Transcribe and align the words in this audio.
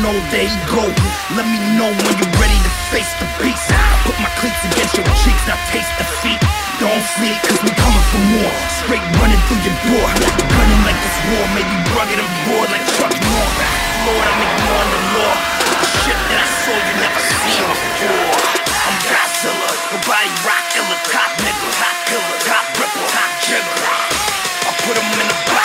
know 0.00 0.14
they 0.32 0.48
go. 0.70 0.84
Let 1.36 1.44
me 1.44 1.58
know 1.76 1.90
when 1.92 2.14
you're 2.16 2.36
ready 2.40 2.56
to 2.56 2.72
face 2.88 3.12
the 3.20 3.28
beast. 3.42 3.68
Put 4.08 4.16
my 4.22 4.32
cleats 4.40 4.62
against 4.64 4.96
your 4.96 5.04
cheeks, 5.20 5.42
now 5.44 5.58
taste 5.68 5.92
defeat 6.00 6.40
Don't 6.80 7.04
sleep, 7.18 7.36
cause 7.44 7.60
we 7.60 7.70
coming 7.76 8.06
for 8.08 8.22
more. 8.32 8.54
Straight 8.80 9.04
running 9.20 9.42
through 9.50 9.60
your 9.66 9.76
door. 9.92 10.08
Gunning 10.48 10.82
like 10.88 10.96
this 10.96 11.18
war, 11.28 11.44
maybe 11.52 11.74
rugged 11.92 12.16
and 12.16 12.30
raw 12.48 12.64
like 12.72 12.84
truck 12.96 13.12
more 13.12 13.48
Lord, 14.08 14.26
I'm 14.26 14.40
ignoring 14.40 14.92
the 14.96 15.02
law. 15.20 15.34
Shit 16.02 16.18
that 16.30 16.40
I 16.40 16.48
saw 16.64 16.74
you 16.74 16.94
never 16.98 17.22
seen 17.22 17.62
before. 17.68 18.34
I'm 18.82 18.96
Godzilla, 19.06 19.70
nobody 19.92 20.30
rock 20.42 20.64
killer. 20.72 21.00
Top 21.06 21.30
nigga, 21.38 21.68
top 21.76 21.96
killer, 22.08 22.36
top 22.48 22.66
ripper, 22.80 23.06
top 23.12 23.32
jigger. 23.44 23.78
I 24.66 24.70
put 24.82 24.96
him 24.96 25.20
in 25.20 25.28
the 25.28 25.38
box. 25.52 25.61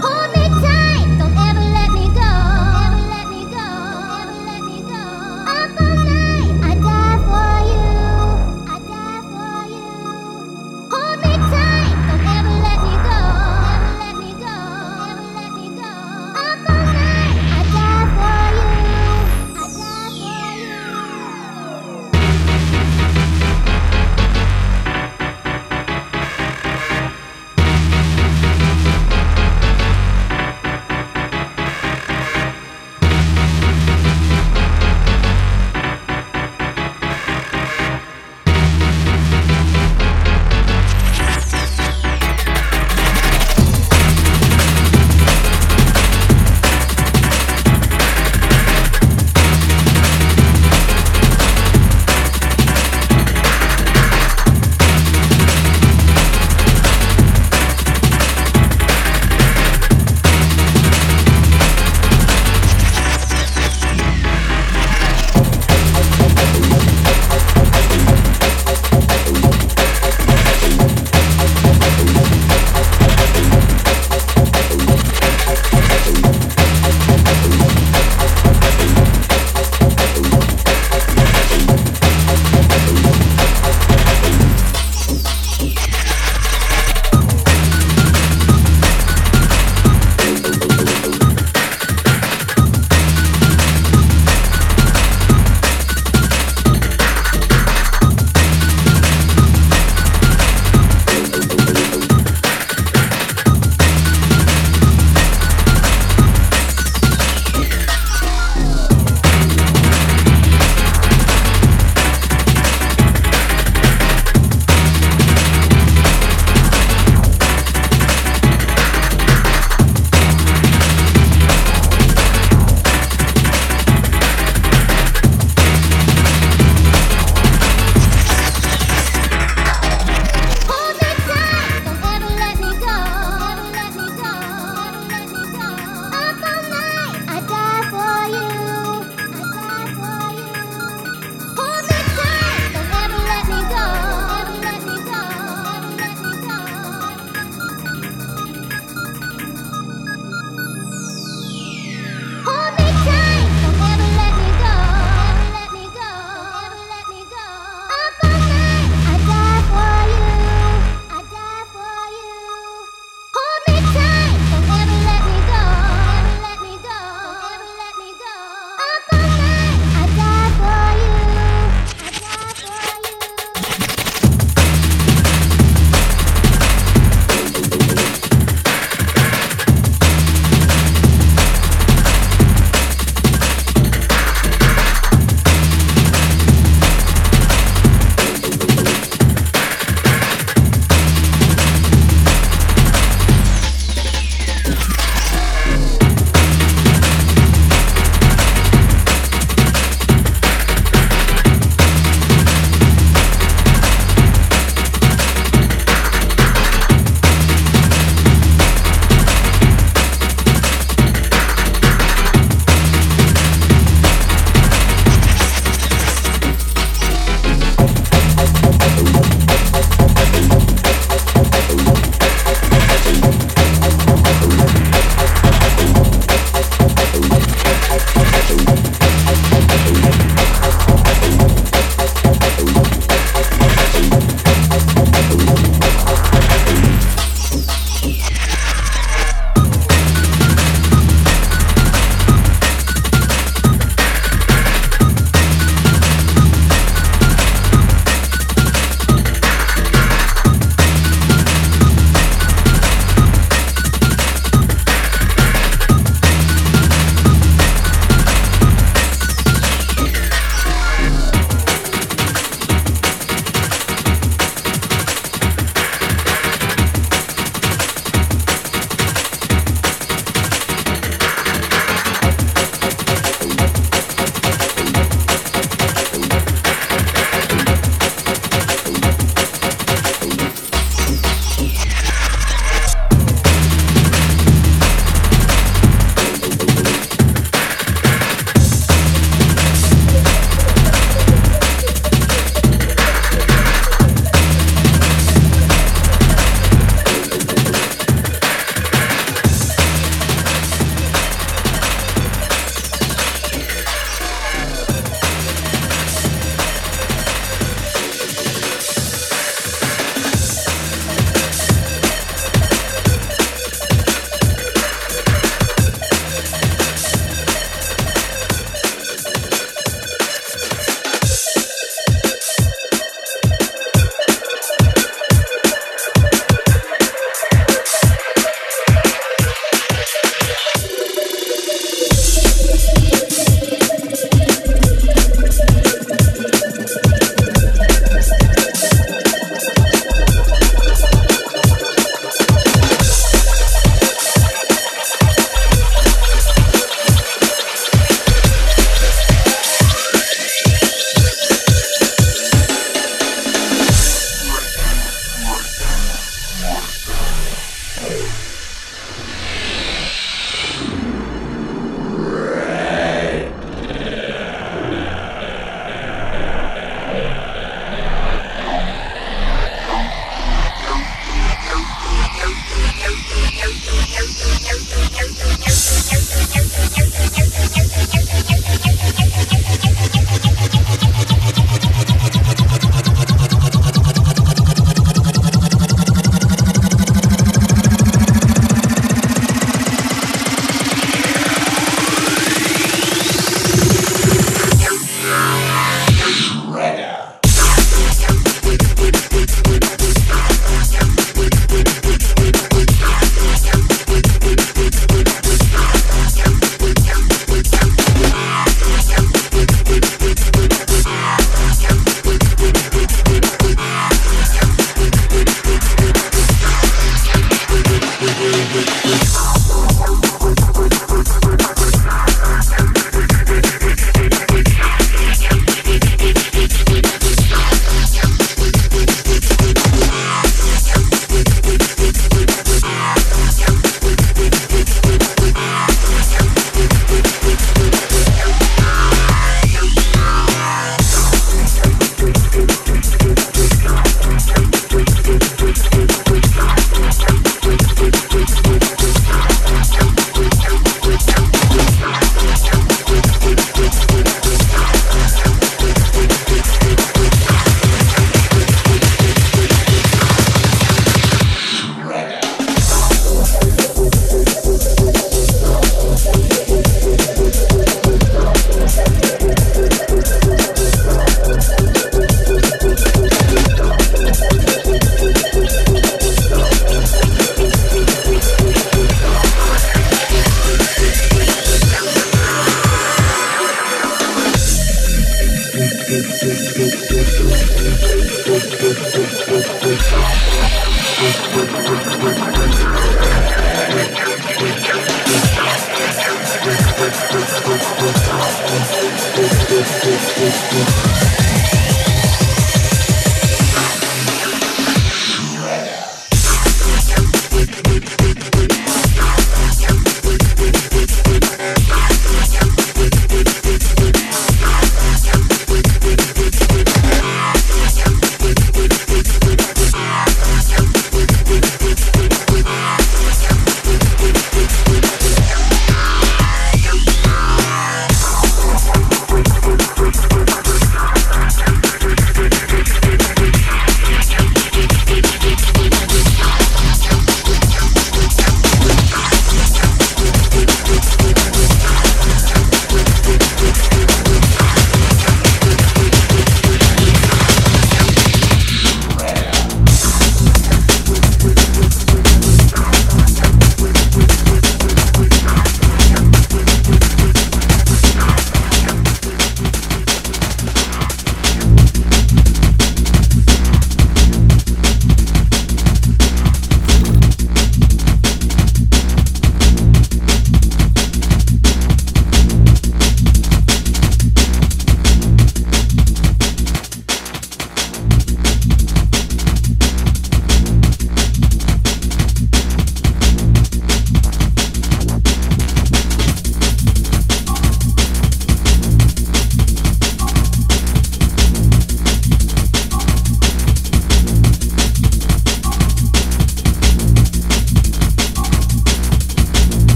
Hold 0.00 0.32
me 0.32 0.48
tight, 0.62 0.77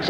his 0.00 0.08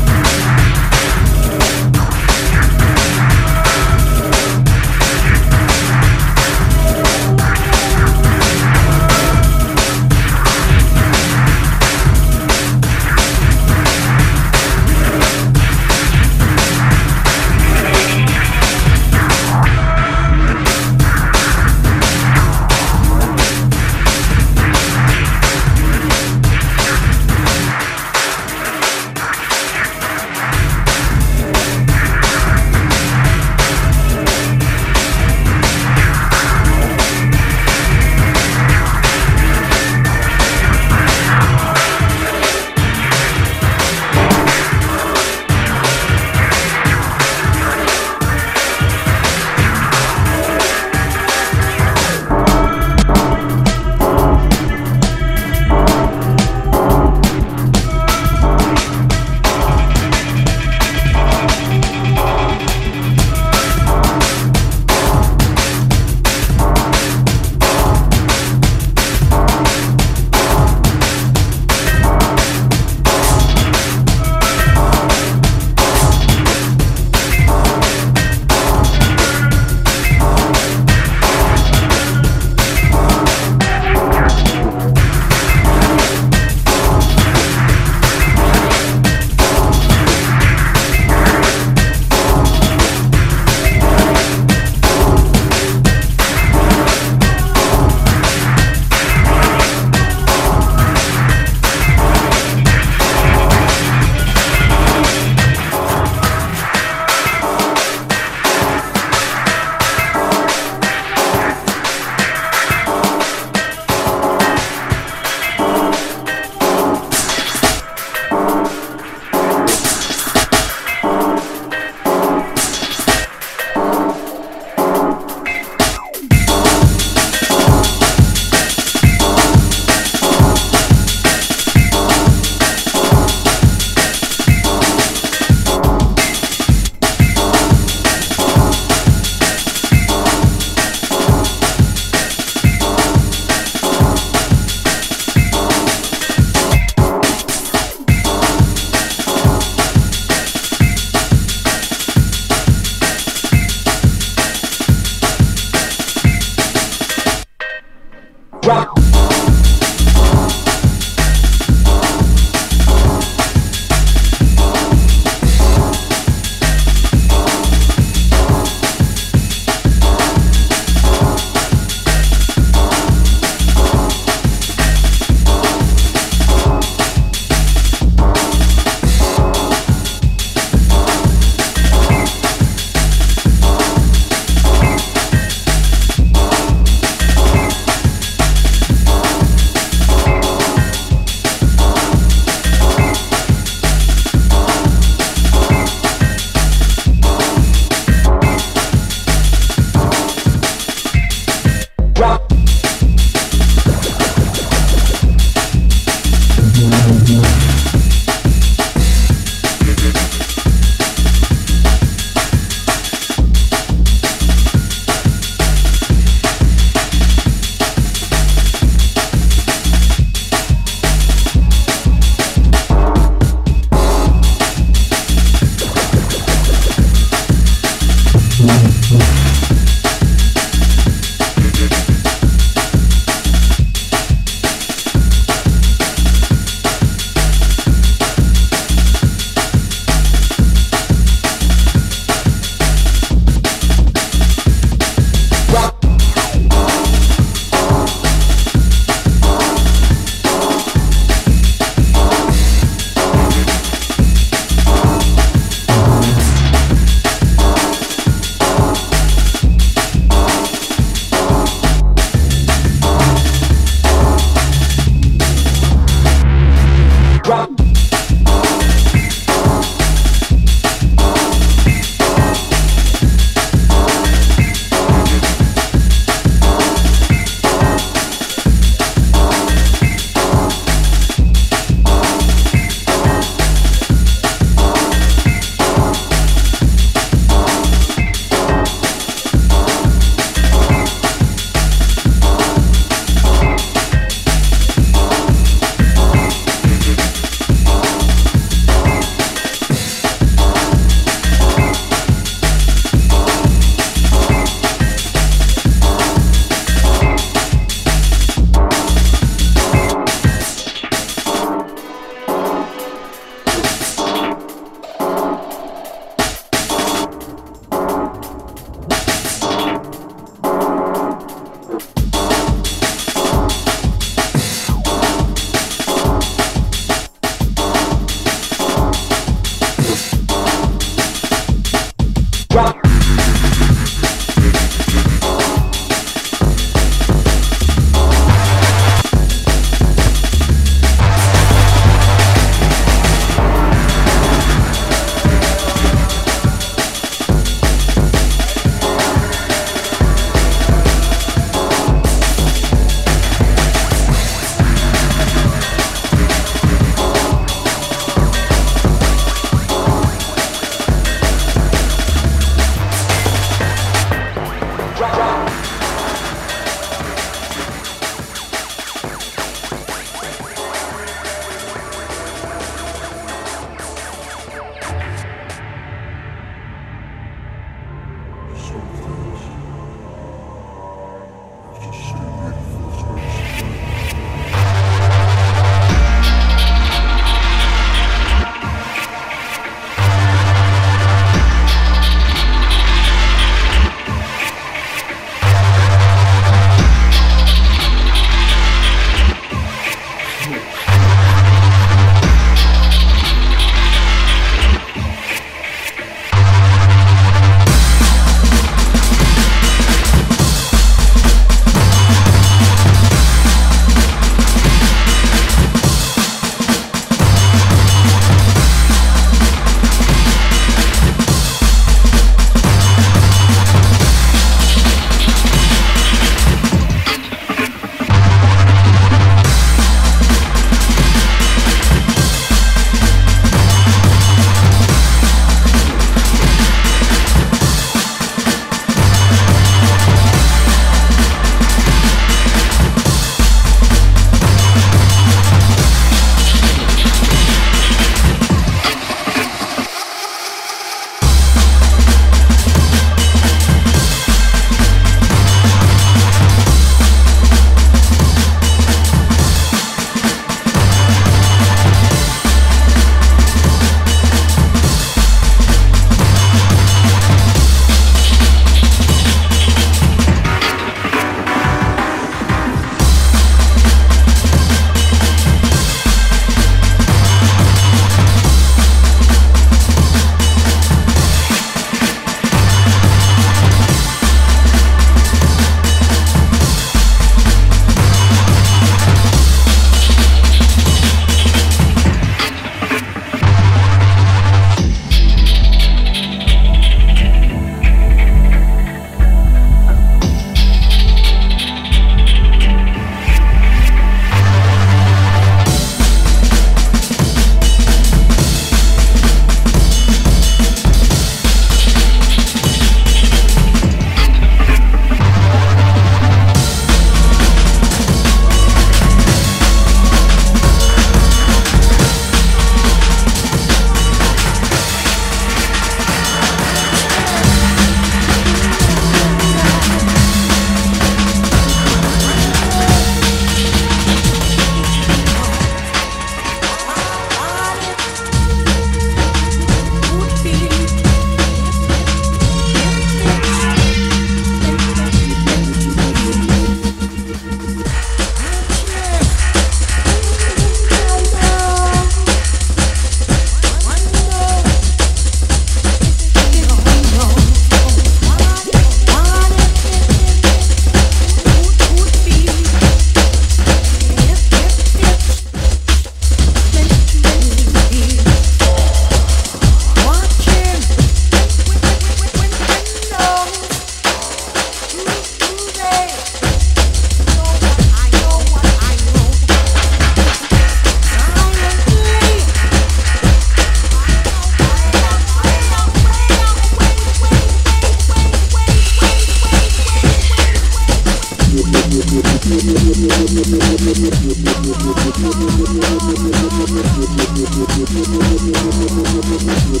Thank 599.78 600.00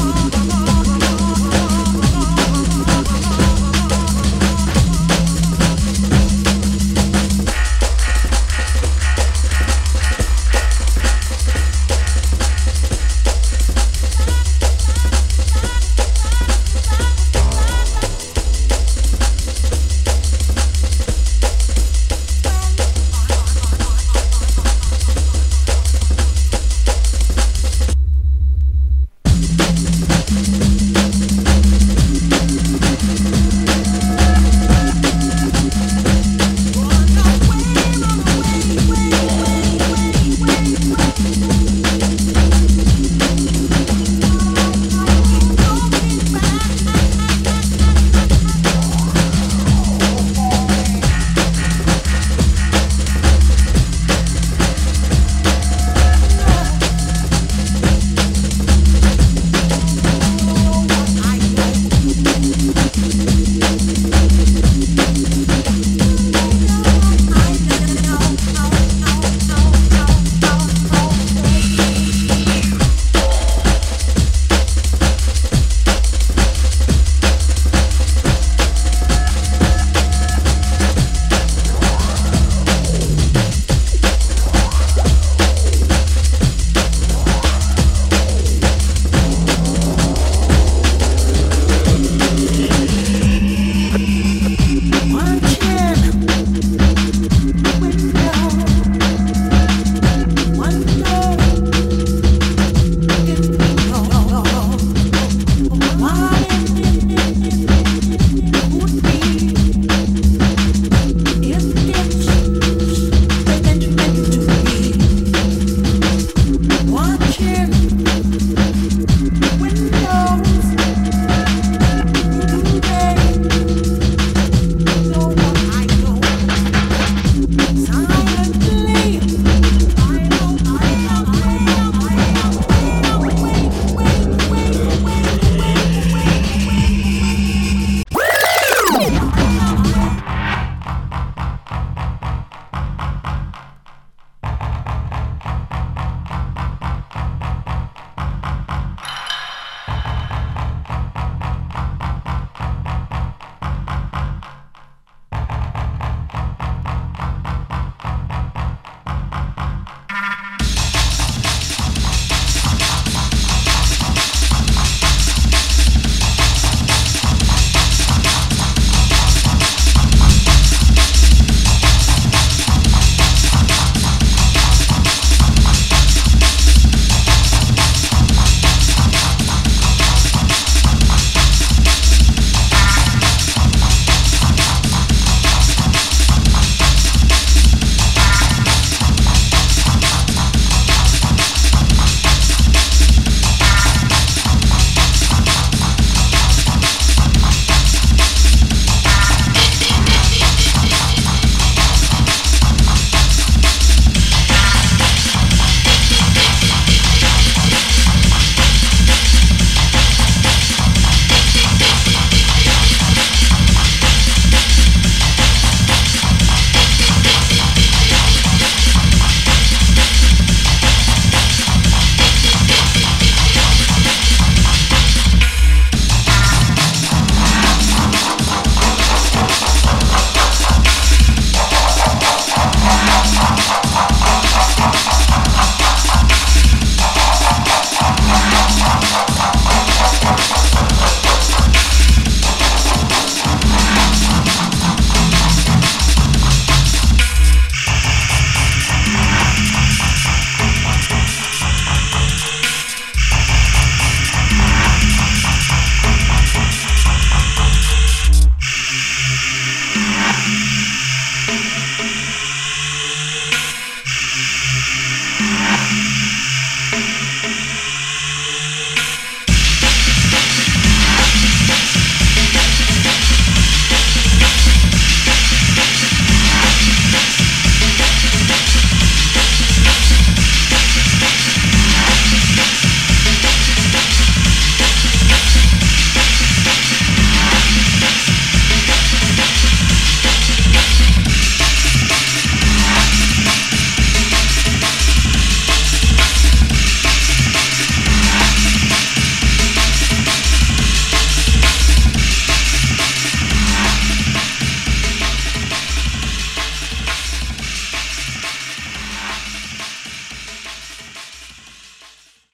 you. 0.00 0.05